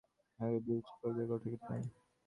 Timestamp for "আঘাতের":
0.39-0.61